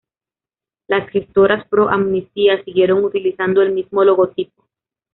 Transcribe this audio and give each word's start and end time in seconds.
Las 0.87 1.07
Gestoras 1.11 1.67
Pro 1.69 1.89
Amnistía 1.91 2.63
siguieron 2.63 3.05
utilizando 3.05 3.61
el 3.61 3.71
mismo 3.71 4.03
logotipo. 4.03 4.63